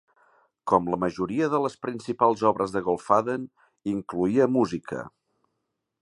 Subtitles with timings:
[0.69, 3.45] Com la majoria de les principals obres de Goldfaden,
[3.93, 5.03] incloïa música.